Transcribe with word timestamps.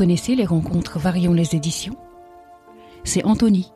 Connaissez 0.00 0.34
les 0.34 0.46
rencontres 0.46 0.98
Varions 0.98 1.34
les 1.34 1.54
éditions? 1.54 1.94
C'est 3.04 3.22
Anthony, 3.26 3.70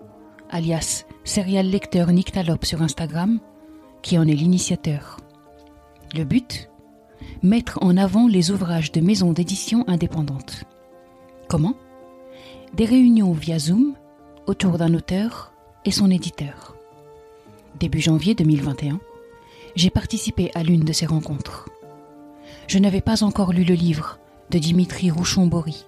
alias 0.48 1.04
serial 1.22 1.68
lecteur 1.68 2.10
Nyctalope 2.10 2.64
sur 2.64 2.80
Instagram, 2.80 3.40
qui 4.00 4.16
en 4.16 4.26
est 4.26 4.32
l'initiateur. 4.32 5.18
Le 6.14 6.24
but? 6.24 6.70
Mettre 7.42 7.78
en 7.82 7.98
avant 7.98 8.26
les 8.26 8.50
ouvrages 8.50 8.90
de 8.90 9.02
maisons 9.02 9.34
d'édition 9.34 9.84
indépendantes. 9.86 10.64
Comment? 11.46 11.74
Des 12.72 12.86
réunions 12.86 13.32
via 13.32 13.58
Zoom 13.58 13.94
autour 14.46 14.78
d'un 14.78 14.94
auteur 14.94 15.52
et 15.84 15.90
son 15.90 16.10
éditeur. 16.10 16.74
Début 17.78 18.00
janvier 18.00 18.34
2021, 18.34 18.98
j'ai 19.76 19.90
participé 19.90 20.50
à 20.54 20.62
l'une 20.62 20.86
de 20.86 20.94
ces 20.94 21.04
rencontres. 21.04 21.68
Je 22.66 22.78
n'avais 22.78 23.02
pas 23.02 23.24
encore 23.24 23.52
lu 23.52 23.64
le 23.64 23.74
livre 23.74 24.18
de 24.50 24.58
Dimitri 24.58 25.10
Rouchon-Bory. 25.10 25.84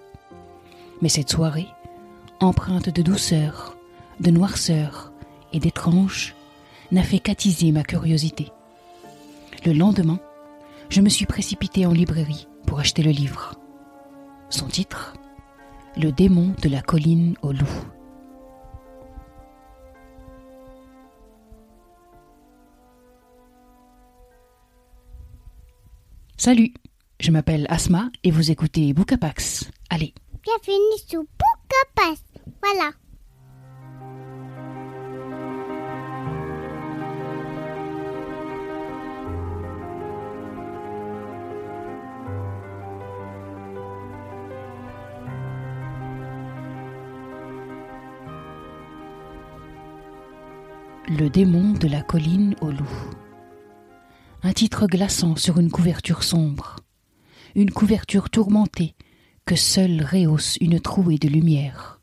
Mais 1.03 1.09
cette 1.09 1.31
soirée, 1.31 1.69
empreinte 2.41 2.89
de 2.89 3.03
douceur, 3.03 3.77
de 4.21 4.31
noirceur 4.31 5.13
et 5.53 5.61
d'étrange, 5.61 6.35
n'a 6.93 7.03
fait 7.03 7.19
qu'attiser 7.19 7.73
ma 7.73 7.83
curiosité. 7.83 8.51
Le 9.65 9.73
lendemain, 9.73 10.21
je 10.89 11.01
me 11.01 11.09
suis 11.09 11.27
précipité 11.27 11.87
en 11.87 11.93
librairie 11.93 12.47
pour 12.67 12.79
acheter 12.79 13.03
le 13.03 13.11
livre. 13.11 13.55
Son 14.49 14.67
titre 14.67 15.15
Le 15.97 16.13
démon 16.13 16.55
de 16.63 16.69
la 16.69 16.83
colline 16.83 17.35
au 17.43 17.53
loup. 17.53 17.67
Salut, 26.37 26.73
je 27.19 27.33
m'appelle 27.33 27.67
Asma 27.69 28.11
et 28.23 28.31
vous 28.31 28.51
écoutez 28.51 28.93
Boucapax. 28.93 29.71
Allez. 29.91 30.15
Bienvenue 30.47 30.99
sur. 31.09 31.25
Voilà. 32.63 32.93
Le 51.09 51.29
démon 51.29 51.73
de 51.73 51.89
la 51.89 52.03
colline 52.03 52.55
au 52.61 52.71
loup. 52.71 52.85
Un 54.45 54.53
titre 54.53 54.87
glaçant 54.87 55.35
sur 55.35 55.59
une 55.59 55.73
couverture 55.73 56.23
sombre. 56.23 56.77
Une 57.57 57.73
couverture 57.73 58.31
tourmentée 58.31 58.95
que 59.47 59.55
seule 59.55 60.03
rehausse 60.03 60.59
une 60.61 60.81
trouée 60.81 61.19
de 61.19 61.29
lumière. 61.29 62.01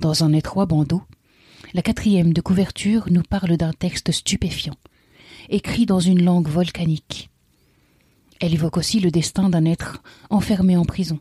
Dans 0.00 0.22
un 0.22 0.34
étroit 0.34 0.66
bandeau, 0.66 1.02
la 1.72 1.80
quatrième 1.80 2.34
de 2.34 2.42
couverture 2.42 3.06
nous 3.10 3.22
parle 3.22 3.56
d'un 3.56 3.72
texte 3.72 4.12
stupéfiant, 4.12 4.76
écrit 5.48 5.86
dans 5.86 5.98
une 5.98 6.22
langue 6.22 6.48
volcanique. 6.48 7.30
Elle 8.38 8.52
évoque 8.52 8.76
aussi 8.76 9.00
le 9.00 9.10
destin 9.10 9.48
d'un 9.48 9.64
être 9.64 10.02
enfermé 10.28 10.76
en 10.76 10.84
prison. 10.84 11.18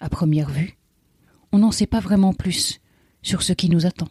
À 0.00 0.08
première 0.08 0.50
vue, 0.50 0.76
on 1.52 1.58
n'en 1.58 1.70
sait 1.70 1.86
pas 1.86 2.00
vraiment 2.00 2.34
plus 2.34 2.80
sur 3.22 3.42
ce 3.42 3.52
qui 3.52 3.70
nous 3.70 3.86
attend. 3.86 4.08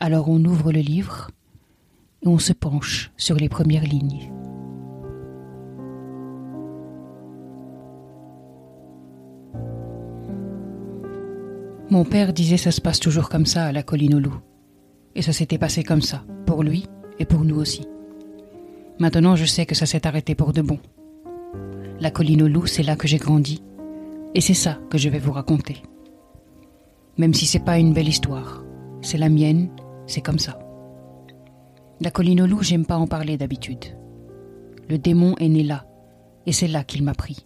Alors 0.00 0.30
on 0.30 0.42
ouvre 0.44 0.72
le 0.72 0.80
livre 0.80 1.30
et 2.22 2.28
on 2.28 2.38
se 2.38 2.54
penche 2.54 3.10
sur 3.18 3.36
les 3.36 3.50
premières 3.50 3.84
lignes. 3.84 4.32
Mon 11.92 12.06
père 12.06 12.32
disait 12.32 12.56
ça 12.56 12.70
se 12.70 12.80
passe 12.80 13.00
toujours 13.00 13.28
comme 13.28 13.44
ça 13.44 13.66
à 13.66 13.72
la 13.72 13.82
colline 13.82 14.14
au 14.14 14.18
loup. 14.18 14.38
Et 15.14 15.20
ça 15.20 15.34
s'était 15.34 15.58
passé 15.58 15.84
comme 15.84 16.00
ça, 16.00 16.24
pour 16.46 16.62
lui 16.62 16.86
et 17.18 17.26
pour 17.26 17.44
nous 17.44 17.56
aussi. 17.56 17.86
Maintenant 18.98 19.36
je 19.36 19.44
sais 19.44 19.66
que 19.66 19.74
ça 19.74 19.84
s'est 19.84 20.06
arrêté 20.06 20.34
pour 20.34 20.54
de 20.54 20.62
bon. 20.62 20.78
La 22.00 22.10
colline 22.10 22.44
au 22.44 22.48
loup, 22.48 22.64
c'est 22.64 22.82
là 22.82 22.96
que 22.96 23.06
j'ai 23.06 23.18
grandi. 23.18 23.62
Et 24.34 24.40
c'est 24.40 24.54
ça 24.54 24.78
que 24.88 24.96
je 24.96 25.10
vais 25.10 25.18
vous 25.18 25.32
raconter. 25.32 25.82
Même 27.18 27.34
si 27.34 27.44
c'est 27.44 27.62
pas 27.62 27.78
une 27.78 27.92
belle 27.92 28.08
histoire, 28.08 28.64
c'est 29.02 29.18
la 29.18 29.28
mienne 29.28 29.68
c'est 30.06 30.22
comme 30.22 30.38
ça. 30.38 30.58
La 32.00 32.10
colline 32.10 32.40
au 32.40 32.46
loup, 32.46 32.62
j'aime 32.62 32.86
pas 32.86 32.96
en 32.96 33.06
parler 33.06 33.36
d'habitude. 33.36 33.84
Le 34.88 34.96
démon 34.96 35.34
est 35.40 35.48
né 35.50 35.62
là, 35.62 35.84
et 36.46 36.52
c'est 36.52 36.68
là 36.68 36.84
qu'il 36.84 37.02
m'a 37.02 37.12
pris. 37.12 37.44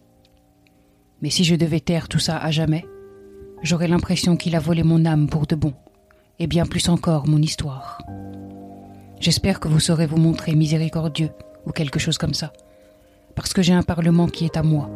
Mais 1.21 1.31
si 1.31 1.43
je 1.43 1.57
devais 1.57 1.81
taire 1.81 2.07
tout 2.07 2.21
ça 2.21 2.39
à 2.39 2.53
jamais, 2.53 2.85
j'aurais 3.63 3.89
l'impression 3.89 4.37
qu'il 4.37 4.57
a 4.57 4.61
volé 4.61 4.83
mon 4.83 5.05
âme 5.05 5.29
pour 5.29 5.47
de 5.47 5.55
bon, 5.55 5.73
et 6.39 6.47
bien 6.47 6.67
plus 6.67 6.89
encore 6.89 7.27
mon 7.27 7.41
histoire. 7.41 8.03
J'espère 9.21 9.61
que 9.61 9.69
vous 9.69 9.81
saurez 9.81 10.07
vous 10.07 10.19
montrer 10.19 10.55
miséricordieux, 10.55 11.31
ou 11.67 11.71
quelque 11.71 11.99
chose 11.99 12.19
comme 12.19 12.35
ça, 12.35 12.53
parce 13.35 13.53
que 13.53 13.63
j'ai 13.63 13.73
un 13.73 13.83
parlement 13.83 14.27
qui 14.27 14.45
est 14.45 14.57
à 14.57 14.63
moi, 14.63 14.91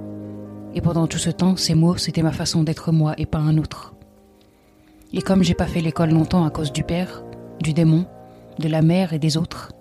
et 0.74 0.80
pendant 0.80 1.06
tout 1.06 1.18
ce 1.18 1.30
temps, 1.30 1.56
ces 1.56 1.74
mots, 1.74 1.96
c'était 1.96 2.22
ma 2.22 2.32
façon 2.32 2.62
d'être 2.62 2.92
moi 2.92 3.14
et 3.18 3.26
pas 3.26 3.38
un 3.38 3.58
autre. 3.58 3.94
Et 5.12 5.22
comme 5.22 5.42
j'ai 5.42 5.54
pas 5.54 5.66
fait 5.66 5.80
l'école 5.80 6.10
longtemps 6.10 6.44
à 6.44 6.50
cause 6.50 6.72
du 6.72 6.84
père, 6.84 7.24
du 7.60 7.72
démon, 7.72 8.06
de 8.58 8.68
la 8.68 8.82
mère 8.82 9.12
et 9.12 9.18
des 9.18 9.36
autres, 9.36 9.72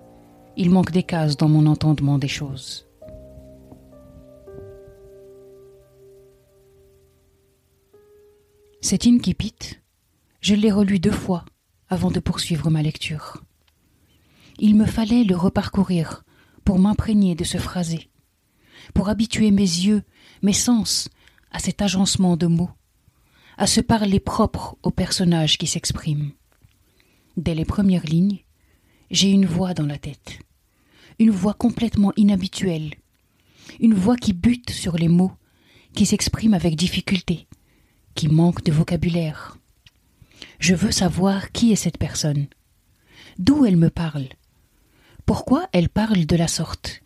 il 0.57 0.71
manque 0.71 0.91
des 0.91 1.03
cases 1.03 1.37
dans 1.37 1.47
mon 1.47 1.67
entendement 1.67 2.17
des 2.17 2.27
choses. 2.27 2.88
Cet 8.81 9.05
incipit, 9.05 9.77
je 10.39 10.55
l'ai 10.55 10.71
relu 10.71 10.99
deux 10.99 11.11
fois 11.11 11.43
avant 11.89 12.11
de 12.11 12.21
poursuivre 12.21 12.69
ma 12.69 12.81
lecture. 12.81 13.43
Il 14.57 14.75
me 14.75 14.85
fallait 14.85 15.25
le 15.25 15.35
reparcourir 15.35 16.23
pour 16.63 16.79
m'imprégner 16.79 17.35
de 17.35 17.43
ce 17.43 17.57
phrasé, 17.57 18.09
pour 18.93 19.09
habituer 19.09 19.51
mes 19.51 19.63
yeux, 19.63 20.03
mes 20.43 20.53
sens 20.53 21.09
à 21.51 21.59
cet 21.59 21.81
agencement 21.81 22.37
de 22.37 22.47
mots, 22.47 22.71
à 23.57 23.67
ce 23.67 23.81
parler 23.81 24.21
propre 24.21 24.77
au 24.81 24.91
personnage 24.91 25.57
qui 25.57 25.67
s'exprime. 25.67 26.31
Dès 27.35 27.55
les 27.55 27.65
premières 27.65 28.05
lignes, 28.05 28.45
j'ai 29.11 29.29
une 29.29 29.45
voix 29.45 29.73
dans 29.73 29.87
la 29.87 29.97
tête, 29.97 30.39
une 31.19 31.31
voix 31.31 31.53
complètement 31.53 32.13
inhabituelle, 32.15 32.93
une 33.81 33.93
voix 33.93 34.15
qui 34.15 34.31
bute 34.31 34.69
sur 34.69 34.95
les 34.95 35.09
mots, 35.09 35.33
qui 35.93 36.05
s'exprime 36.05 36.53
avec 36.53 36.77
difficulté, 36.77 37.48
qui 38.19 38.27
manque 38.27 38.65
de 38.65 38.73
vocabulaire. 38.73 39.55
Je 40.59 40.75
veux 40.75 40.91
savoir 40.91 41.53
qui 41.53 41.71
est 41.71 41.77
cette 41.77 41.97
personne, 41.97 42.47
d'où 43.37 43.65
elle 43.65 43.77
me 43.77 43.89
parle, 43.89 44.27
pourquoi 45.25 45.69
elle 45.71 45.87
parle 45.87 46.25
de 46.25 46.35
la 46.35 46.49
sorte. 46.49 47.01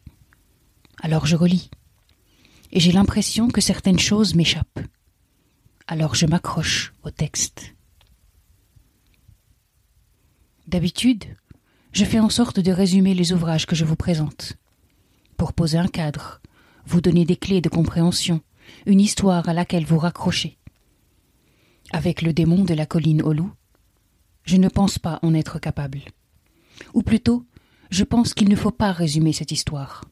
Alors 1.03 1.27
je 1.27 1.35
relis, 1.35 1.69
et 2.71 2.79
j'ai 2.79 2.91
l'impression 2.91 3.47
que 3.49 3.61
certaines 3.61 3.99
choses 3.99 4.33
m'échappent. 4.33 4.79
Alors 5.85 6.15
je 6.15 6.25
m'accroche 6.25 6.95
au 7.03 7.11
texte. 7.11 7.75
D'habitude, 10.65 11.25
je 11.91 12.05
fais 12.05 12.19
en 12.19 12.29
sorte 12.31 12.59
de 12.59 12.71
résumer 12.71 13.13
les 13.13 13.33
ouvrages 13.33 13.67
que 13.67 13.75
je 13.75 13.85
vous 13.85 13.95
présente. 13.95 14.53
Pour 15.37 15.53
poser 15.53 15.77
un 15.77 15.89
cadre, 15.89 16.41
vous 16.87 17.01
donner 17.01 17.23
des 17.23 17.37
clés 17.37 17.61
de 17.61 17.69
compréhension, 17.69 18.41
une 18.87 18.99
histoire 18.99 19.47
à 19.47 19.53
laquelle 19.53 19.85
vous 19.85 19.99
raccrochez. 19.99 20.57
Avec 21.93 22.21
le 22.21 22.33
démon 22.33 22.65
de 22.65 22.73
la 22.73 22.85
colline 22.85 23.21
au 23.21 23.33
je 24.43 24.57
ne 24.57 24.67
pense 24.67 24.99
pas 24.99 25.19
en 25.21 25.33
être 25.33 25.59
capable. 25.59 26.01
Ou 26.93 27.01
plutôt, 27.01 27.45
je 27.91 28.03
pense 28.03 28.33
qu'il 28.33 28.49
ne 28.49 28.55
faut 28.55 28.71
pas 28.71 28.91
résumer 28.91 29.31
cette 29.31 29.51
histoire. 29.51 30.03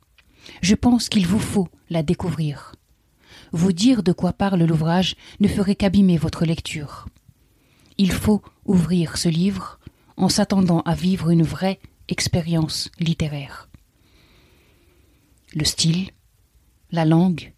Je 0.62 0.76
pense 0.76 1.10
qu'il 1.10 1.28
vous 1.28 1.40
faut 1.40 1.68
la 1.90 2.04
découvrir. 2.04 2.76
Vous 3.52 3.74
dire 3.74 4.04
de 4.04 4.14
quoi 4.14 4.32
parle 4.32 4.64
l'ouvrage 4.64 5.16
ne 5.40 5.48
ferait 5.48 5.76
qu'abîmer 5.76 6.18
votre 6.18 6.46
lecture. 6.46 7.08
Il 7.98 8.12
faut 8.12 8.42
ouvrir 8.66 9.18
ce 9.18 9.28
livre 9.28 9.80
en 10.18 10.30
s'attendant 10.30 10.82
à 10.82 10.94
vivre 10.94 11.32
une 11.32 11.44
vraie 11.44 11.80
expérience 12.08 12.92
littéraire. 13.00 13.70
Le 15.54 15.66
style, 15.66 16.12
la 16.92 17.06
langue, 17.06 17.54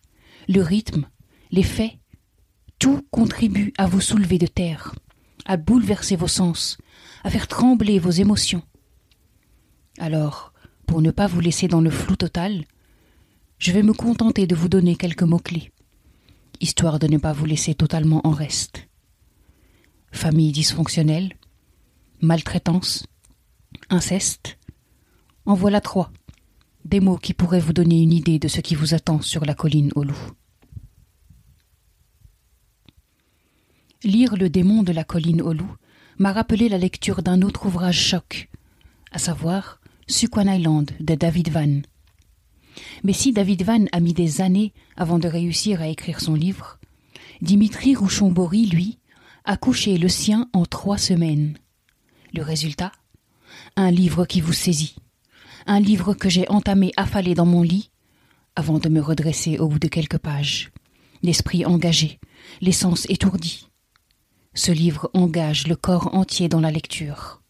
le 0.47 0.61
rythme, 0.61 1.07
les 1.51 1.63
faits, 1.63 1.93
tout 2.83 3.07
contribue 3.11 3.71
à 3.77 3.87
vous 3.87 4.01
soulever 4.01 4.37
de 4.37 4.45
terre, 4.45 4.93
à 5.45 5.55
bouleverser 5.55 6.17
vos 6.17 6.27
sens, 6.27 6.77
à 7.23 7.29
faire 7.29 7.47
trembler 7.47 7.97
vos 7.97 8.09
émotions. 8.09 8.61
Alors, 9.99 10.51
pour 10.85 11.01
ne 11.01 11.09
pas 11.09 11.27
vous 11.27 11.39
laisser 11.39 11.69
dans 11.69 11.79
le 11.79 11.89
flou 11.89 12.17
total, 12.17 12.65
je 13.57 13.71
vais 13.71 13.83
me 13.83 13.93
contenter 13.93 14.47
de 14.47 14.55
vous 14.55 14.67
donner 14.67 14.97
quelques 14.97 15.23
mots-clés, 15.23 15.71
histoire 16.59 16.99
de 16.99 17.07
ne 17.07 17.17
pas 17.17 17.31
vous 17.31 17.45
laisser 17.45 17.73
totalement 17.73 18.19
en 18.27 18.31
reste. 18.31 18.89
Famille 20.11 20.51
dysfonctionnelle, 20.51 21.37
maltraitance, 22.19 23.07
inceste. 23.91 24.57
En 25.45 25.53
voilà 25.53 25.79
trois. 25.79 26.11
Des 26.83 26.99
mots 26.99 27.15
qui 27.15 27.33
pourraient 27.33 27.61
vous 27.61 27.71
donner 27.71 28.01
une 28.01 28.11
idée 28.11 28.39
de 28.39 28.49
ce 28.49 28.59
qui 28.59 28.75
vous 28.75 28.93
attend 28.93 29.21
sur 29.21 29.45
la 29.45 29.55
colline 29.55 29.93
au 29.95 30.03
loup. 30.03 30.33
Lire 34.05 34.35
Le 34.35 34.49
démon 34.49 34.83
de 34.83 34.91
la 34.91 35.05
colline 35.05 35.41
au 35.41 35.53
loup 35.53 35.75
m'a 36.17 36.33
rappelé 36.33 36.67
la 36.67 36.77
lecture 36.77 37.23
d'un 37.23 37.41
autre 37.41 37.67
ouvrage 37.67 38.01
choc, 38.01 38.49
à 39.13 39.17
savoir 39.17 39.79
Suquan 40.07 40.51
Island 40.51 40.91
de 40.99 41.15
David 41.15 41.49
Van. 41.49 41.81
Mais 43.05 43.13
si 43.13 43.31
David 43.31 43.63
Van 43.63 43.85
a 43.93 44.01
mis 44.01 44.11
des 44.11 44.41
années 44.41 44.73
avant 44.97 45.19
de 45.19 45.29
réussir 45.29 45.81
à 45.81 45.87
écrire 45.87 46.19
son 46.19 46.35
livre, 46.35 46.79
Dimitri 47.41 47.95
Rouchon-Bory, 47.95 48.65
lui, 48.65 48.99
a 49.45 49.55
couché 49.55 49.97
le 49.97 50.09
sien 50.09 50.49
en 50.51 50.65
trois 50.65 50.97
semaines. 50.97 51.57
Le 52.33 52.43
résultat? 52.43 52.91
Un 53.77 53.89
livre 53.89 54.25
qui 54.25 54.41
vous 54.41 54.51
saisit. 54.51 54.95
Un 55.65 55.79
livre 55.79 56.13
que 56.13 56.27
j'ai 56.27 56.49
entamé 56.49 56.91
affalé 56.97 57.35
dans 57.35 57.45
mon 57.45 57.61
lit 57.61 57.89
avant 58.57 58.79
de 58.79 58.89
me 58.89 58.99
redresser 58.99 59.59
au 59.59 59.69
bout 59.69 59.79
de 59.79 59.87
quelques 59.87 60.17
pages. 60.17 60.71
L'esprit 61.21 61.65
engagé, 61.65 62.19
les 62.59 62.73
sens 62.73 63.05
étourdis. 63.09 63.69
Ce 64.55 64.71
livre 64.71 65.09
engage 65.13 65.67
le 65.67 65.75
corps 65.75 66.13
entier 66.13 66.47
dans 66.47 66.59
la 66.59 66.71
lecture. 66.71 67.41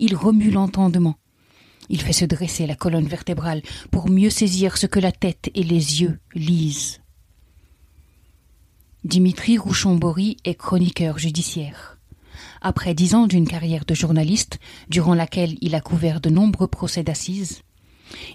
Il 0.00 0.16
remue 0.16 0.50
l'entendement. 0.50 1.16
Il 1.88 2.00
fait 2.00 2.12
se 2.12 2.24
dresser 2.24 2.66
la 2.66 2.74
colonne 2.74 3.06
vertébrale 3.06 3.62
pour 3.90 4.08
mieux 4.08 4.30
saisir 4.30 4.76
ce 4.76 4.86
que 4.86 4.98
la 5.00 5.12
tête 5.12 5.50
et 5.54 5.62
les 5.62 6.02
yeux 6.02 6.18
lisent. 6.34 7.00
Dimitri 9.04 9.58
Rouchon-Bory 9.58 10.36
est 10.44 10.54
chroniqueur 10.54 11.18
judiciaire. 11.18 11.98
Après 12.60 12.94
dix 12.94 13.14
ans 13.14 13.26
d'une 13.26 13.46
carrière 13.46 13.84
de 13.84 13.94
journaliste, 13.94 14.58
durant 14.88 15.14
laquelle 15.14 15.56
il 15.60 15.74
a 15.74 15.80
couvert 15.80 16.20
de 16.20 16.30
nombreux 16.30 16.68
procès 16.68 17.02
d'assises, 17.02 17.62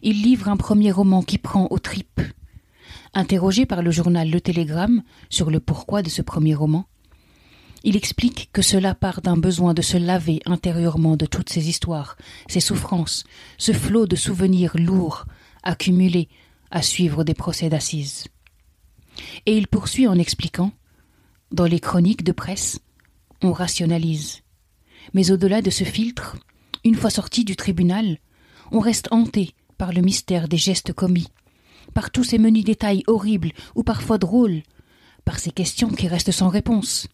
il 0.02 0.22
livre 0.22 0.50
un 0.50 0.58
premier 0.58 0.92
roman 0.92 1.24
qui 1.24 1.38
prend 1.38 1.68
aux 1.72 1.80
tripes. 1.80 2.22
Interrogé 3.14 3.66
par 3.66 3.82
le 3.82 3.92
journal 3.92 4.30
Le 4.30 4.42
Télégramme 4.42 5.04
sur 5.30 5.50
le 5.50 5.60
pourquoi 5.60 6.02
de 6.02 6.10
ce 6.10 6.22
premier 6.22 6.54
roman, 6.54 6.86
il 7.84 7.96
explique 7.96 8.50
que 8.52 8.62
cela 8.62 8.96
part 8.96 9.22
d'un 9.22 9.38
besoin 9.38 9.74
de 9.74 9.82
se 9.82 9.98
laver 9.98 10.42
intérieurement 10.46 11.16
de 11.16 11.26
toutes 11.26 11.50
ces 11.50 11.70
histoires, 11.70 12.18
ces 12.48 12.60
souffrances, 12.60 13.24
ce 13.58 13.72
flot 13.72 14.08
de 14.08 14.16
souvenirs 14.16 14.76
lourds 14.76 15.26
accumulés 15.64 16.30
à 16.72 16.82
suivre 16.82 17.24
des 17.24 17.34
procès 17.34 17.70
d'assises. 17.70 18.26
Et 19.46 19.58
il 19.58 19.68
poursuit 19.68 20.08
en 20.08 20.18
expliquant 20.18 20.72
Dans 21.52 21.66
les 21.66 21.80
chroniques 21.80 22.24
de 22.24 22.32
presse, 22.32 22.80
on 23.42 23.52
rationalise. 23.52 24.42
Mais 25.14 25.32
au-delà 25.32 25.62
de 25.62 25.70
ce 25.70 25.84
filtre, 25.84 26.36
une 26.84 26.96
fois 26.96 27.10
sorti 27.10 27.46
du 27.46 27.56
tribunal, 27.56 28.18
on 28.72 28.80
reste 28.80 29.08
hanté 29.12 29.54
par 29.78 29.94
le 29.94 30.02
mystère 30.02 30.48
des 30.48 30.58
gestes 30.58 30.94
commis, 30.94 31.28
par 31.94 32.12
tous 32.12 32.24
ces 32.24 32.38
menus 32.38 32.66
détails 32.66 33.04
horribles 33.08 33.52
ou 33.76 33.84
parfois 33.84 34.18
drôles, 34.18 34.64
par 35.24 35.40
ces 35.40 35.52
questions 35.52 35.90
qui 35.90 36.08
restent 36.08 36.32
sans 36.32 36.50
réponse. 36.50 37.08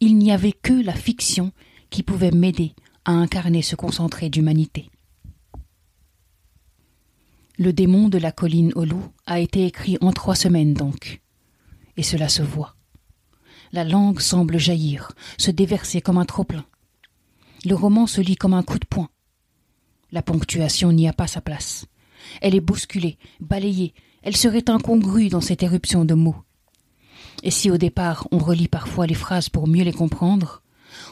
Il 0.00 0.18
n'y 0.18 0.30
avait 0.30 0.52
que 0.52 0.74
la 0.74 0.94
fiction 0.94 1.52
qui 1.88 2.02
pouvait 2.02 2.30
m'aider 2.30 2.74
à 3.04 3.12
incarner 3.12 3.62
ce 3.62 3.76
concentré 3.76 4.28
d'humanité. 4.28 4.90
Le 7.58 7.72
démon 7.72 8.08
de 8.08 8.18
la 8.18 8.32
colline 8.32 8.72
au 8.74 8.84
loup 8.84 9.08
a 9.24 9.40
été 9.40 9.64
écrit 9.64 9.96
en 10.02 10.12
trois 10.12 10.34
semaines 10.34 10.74
donc, 10.74 11.22
et 11.96 12.02
cela 12.02 12.28
se 12.28 12.42
voit. 12.42 12.76
La 13.72 13.84
langue 13.84 14.20
semble 14.20 14.58
jaillir, 14.58 15.12
se 15.38 15.50
déverser 15.50 16.02
comme 16.02 16.18
un 16.18 16.26
trop-plein. 16.26 16.66
Le 17.64 17.74
roman 17.74 18.06
se 18.06 18.20
lit 18.20 18.36
comme 18.36 18.54
un 18.54 18.62
coup 18.62 18.78
de 18.78 18.86
poing. 18.86 19.08
La 20.12 20.22
ponctuation 20.22 20.92
n'y 20.92 21.08
a 21.08 21.14
pas 21.14 21.26
sa 21.26 21.40
place. 21.40 21.86
Elle 22.42 22.54
est 22.54 22.60
bousculée, 22.60 23.16
balayée, 23.40 23.94
elle 24.22 24.36
serait 24.36 24.68
incongrue 24.68 25.28
dans 25.28 25.40
cette 25.40 25.62
éruption 25.62 26.04
de 26.04 26.14
mots. 26.14 26.36
Et 27.42 27.50
si 27.50 27.70
au 27.70 27.76
départ 27.76 28.26
on 28.30 28.38
relit 28.38 28.68
parfois 28.68 29.06
les 29.06 29.14
phrases 29.14 29.48
pour 29.48 29.66
mieux 29.66 29.84
les 29.84 29.92
comprendre, 29.92 30.62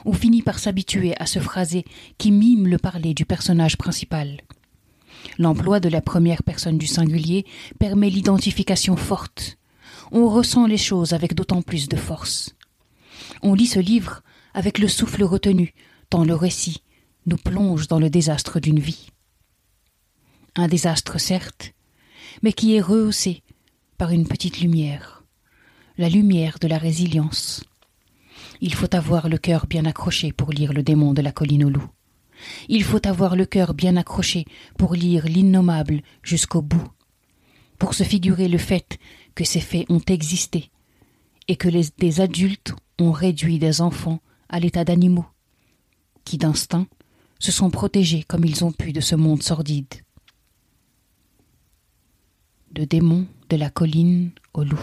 on 0.04 0.12
finit 0.12 0.42
par 0.42 0.58
s'habituer 0.58 1.14
à 1.20 1.26
ce 1.26 1.38
phrasé 1.38 1.84
qui 2.18 2.30
mime 2.30 2.66
le 2.66 2.78
parler 2.78 3.14
du 3.14 3.24
personnage 3.24 3.76
principal. 3.76 4.40
L'emploi 5.38 5.80
de 5.80 5.88
la 5.88 6.00
première 6.00 6.42
personne 6.42 6.78
du 6.78 6.86
singulier 6.86 7.44
permet 7.78 8.10
l'identification 8.10 8.96
forte. 8.96 9.56
On 10.12 10.28
ressent 10.28 10.66
les 10.66 10.78
choses 10.78 11.12
avec 11.12 11.34
d'autant 11.34 11.62
plus 11.62 11.88
de 11.88 11.96
force. 11.96 12.54
On 13.42 13.54
lit 13.54 13.66
ce 13.66 13.80
livre 13.80 14.22
avec 14.52 14.78
le 14.78 14.88
souffle 14.88 15.24
retenu, 15.24 15.74
tant 16.10 16.24
le 16.24 16.34
récit 16.34 16.82
nous 17.26 17.36
plonge 17.36 17.88
dans 17.88 17.98
le 17.98 18.10
désastre 18.10 18.60
d'une 18.60 18.78
vie. 18.78 19.08
Un 20.56 20.68
désastre, 20.68 21.18
certes, 21.18 21.72
mais 22.42 22.52
qui 22.52 22.76
est 22.76 22.80
rehaussé 22.80 23.42
par 23.98 24.10
une 24.10 24.26
petite 24.26 24.60
lumière, 24.60 25.13
la 25.96 26.08
lumière 26.08 26.58
de 26.60 26.66
la 26.66 26.78
résilience. 26.78 27.62
Il 28.60 28.74
faut 28.74 28.92
avoir 28.94 29.28
le 29.28 29.38
cœur 29.38 29.66
bien 29.66 29.84
accroché 29.84 30.32
pour 30.32 30.50
lire 30.50 30.72
le 30.72 30.82
démon 30.82 31.12
de 31.12 31.22
la 31.22 31.30
colline 31.30 31.64
au 31.64 31.70
loup. 31.70 31.88
Il 32.68 32.82
faut 32.82 33.06
avoir 33.06 33.36
le 33.36 33.46
cœur 33.46 33.74
bien 33.74 33.96
accroché 33.96 34.44
pour 34.76 34.94
lire 34.94 35.26
l'innommable 35.26 36.02
jusqu'au 36.22 36.62
bout, 36.62 36.88
pour 37.78 37.94
se 37.94 38.02
figurer 38.02 38.48
le 38.48 38.58
fait 38.58 38.98
que 39.36 39.44
ces 39.44 39.60
faits 39.60 39.86
ont 39.88 40.00
existé, 40.00 40.70
et 41.46 41.56
que 41.56 41.68
des 41.68 42.20
adultes 42.20 42.74
ont 42.98 43.12
réduit 43.12 43.60
des 43.60 43.80
enfants 43.80 44.20
à 44.48 44.58
l'état 44.58 44.84
d'animaux, 44.84 45.26
qui 46.24 46.38
d'instinct 46.38 46.88
se 47.38 47.52
sont 47.52 47.70
protégés 47.70 48.24
comme 48.24 48.44
ils 48.44 48.64
ont 48.64 48.72
pu 48.72 48.92
de 48.92 49.00
ce 49.00 49.14
monde 49.14 49.42
sordide. 49.42 49.94
De 52.72 52.84
démons 52.84 53.26
de 53.48 53.56
la 53.56 53.70
colline 53.70 54.32
au 54.54 54.64
loup. 54.64 54.80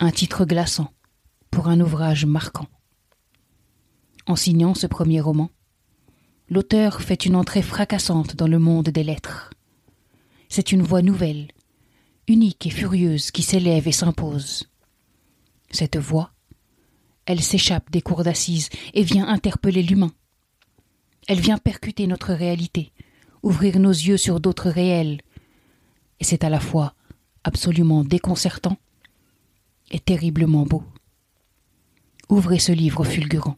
Un 0.00 0.10
titre 0.10 0.44
glaçant 0.44 0.92
pour 1.52 1.68
un 1.68 1.80
ouvrage 1.80 2.26
marquant. 2.26 2.66
En 4.26 4.34
signant 4.34 4.74
ce 4.74 4.88
premier 4.88 5.20
roman, 5.20 5.50
l'auteur 6.48 7.00
fait 7.00 7.24
une 7.24 7.36
entrée 7.36 7.62
fracassante 7.62 8.34
dans 8.34 8.48
le 8.48 8.58
monde 8.58 8.88
des 8.88 9.04
lettres. 9.04 9.50
C'est 10.48 10.72
une 10.72 10.82
voix 10.82 11.00
nouvelle, 11.00 11.46
unique 12.26 12.66
et 12.66 12.70
furieuse 12.70 13.30
qui 13.30 13.44
s'élève 13.44 13.86
et 13.86 13.92
s'impose. 13.92 14.68
Cette 15.70 15.96
voix, 15.96 16.32
elle 17.24 17.40
s'échappe 17.40 17.92
des 17.92 18.02
cours 18.02 18.24
d'assises 18.24 18.70
et 18.94 19.04
vient 19.04 19.28
interpeller 19.28 19.84
l'humain. 19.84 20.12
Elle 21.28 21.40
vient 21.40 21.58
percuter 21.58 22.08
notre 22.08 22.32
réalité, 22.32 22.92
ouvrir 23.44 23.78
nos 23.78 23.92
yeux 23.92 24.16
sur 24.16 24.40
d'autres 24.40 24.70
réels. 24.70 25.20
Et 26.18 26.24
c'est 26.24 26.42
à 26.42 26.50
la 26.50 26.60
fois 26.60 26.94
absolument 27.44 28.02
déconcertant 28.02 28.76
et 29.90 29.98
terriblement 29.98 30.64
beau. 30.64 30.82
Ouvrez 32.28 32.58
ce 32.58 32.72
livre 32.72 33.04
fulgurant 33.04 33.56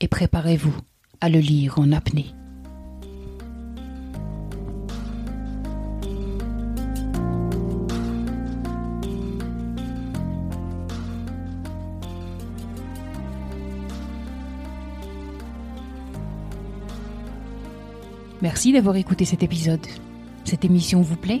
et 0.00 0.08
préparez-vous 0.08 0.74
à 1.20 1.28
le 1.28 1.38
lire 1.38 1.78
en 1.78 1.92
apnée. 1.92 2.34
Merci 18.42 18.72
d'avoir 18.72 18.96
écouté 18.96 19.24
cet 19.24 19.42
épisode. 19.42 19.86
Cette 20.44 20.66
émission 20.66 21.00
vous 21.00 21.16
plaît? 21.16 21.40